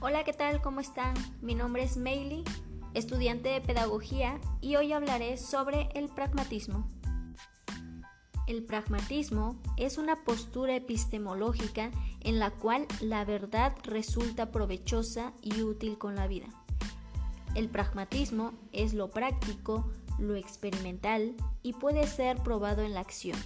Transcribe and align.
Hola, 0.00 0.22
¿qué 0.22 0.32
tal? 0.32 0.62
¿Cómo 0.62 0.78
están? 0.78 1.14
Mi 1.40 1.56
nombre 1.56 1.82
es 1.82 1.96
Meili, 1.96 2.44
estudiante 2.94 3.48
de 3.48 3.60
pedagogía, 3.60 4.40
y 4.60 4.76
hoy 4.76 4.92
hablaré 4.92 5.36
sobre 5.36 5.88
el 5.92 6.08
pragmatismo. 6.08 6.86
El 8.46 8.62
pragmatismo 8.62 9.60
es 9.76 9.98
una 9.98 10.22
postura 10.22 10.76
epistemológica 10.76 11.90
en 12.20 12.38
la 12.38 12.52
cual 12.52 12.86
la 13.00 13.24
verdad 13.24 13.74
resulta 13.82 14.52
provechosa 14.52 15.32
y 15.42 15.62
útil 15.62 15.98
con 15.98 16.14
la 16.14 16.28
vida. 16.28 16.46
El 17.56 17.68
pragmatismo 17.68 18.52
es 18.70 18.94
lo 18.94 19.10
práctico, 19.10 19.90
lo 20.20 20.36
experimental 20.36 21.34
y 21.64 21.72
puede 21.72 22.06
ser 22.06 22.40
probado 22.44 22.82
en 22.82 22.94
la 22.94 23.00
acción. 23.00 23.38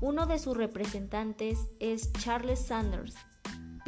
Uno 0.00 0.24
de 0.24 0.38
sus 0.38 0.56
representantes 0.56 1.58
es 1.78 2.10
Charles 2.14 2.64
Sanders, 2.64 3.16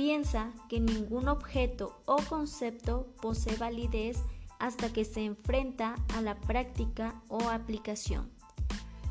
piensa 0.00 0.50
que 0.70 0.80
ningún 0.80 1.28
objeto 1.28 2.00
o 2.06 2.16
concepto 2.16 3.06
posee 3.20 3.54
validez 3.56 4.16
hasta 4.58 4.90
que 4.90 5.04
se 5.04 5.26
enfrenta 5.26 5.94
a 6.16 6.22
la 6.22 6.40
práctica 6.40 7.20
o 7.28 7.50
aplicación. 7.50 8.30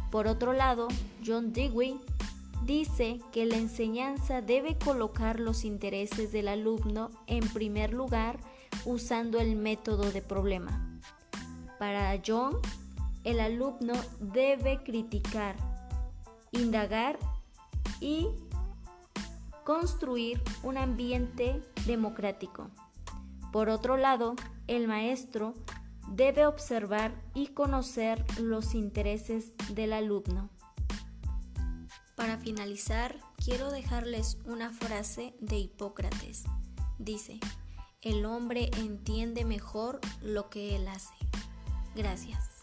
Por 0.10 0.26
otro 0.26 0.52
lado, 0.52 0.88
John 1.24 1.54
Dewey 1.54 2.02
dice 2.66 3.20
que 3.32 3.46
la 3.46 3.58
enseñanza 3.58 4.42
debe 4.42 4.80
colocar 4.80 5.40
los 5.40 5.64
intereses 5.64 6.32
del 6.32 6.48
alumno 6.48 7.12
en 7.28 7.48
primer 7.50 7.94
lugar 7.94 8.40
usando 8.84 9.40
el 9.40 9.56
método 9.58 10.12
de 10.12 10.24
problema. 10.24 11.00
Para 11.78 12.20
John, 12.26 12.58
el 13.26 13.42
alumno 13.42 13.94
debe 14.20 14.82
criticar, 14.82 15.56
indagar 16.52 17.20
y 18.02 18.30
construir 19.70 20.42
un 20.64 20.80
ambiente 20.80 21.62
democrático. 21.86 22.72
Por 23.52 23.70
otro 23.70 23.98
lado, 23.98 24.36
el 24.66 24.88
maestro 24.88 25.54
debe 26.08 26.48
observar 26.48 27.14
y 27.36 27.50
conocer 27.50 28.26
los 28.40 28.74
intereses 28.74 29.54
del 29.76 29.94
alumno. 29.94 30.50
Para 32.16 32.40
finalizar, 32.40 33.20
quiero 33.46 33.70
dejarles 33.70 34.40
una 34.46 34.72
frase 34.72 35.36
de 35.40 35.60
Hipócrates. 35.60 36.46
Dice, 36.98 37.40
el 38.02 38.26
hombre 38.26 38.72
entiende 38.80 39.46
mejor 39.46 40.00
lo 40.24 40.50
que 40.50 40.78
él 40.78 40.88
hace. 40.88 41.14
Gracias. 41.96 42.59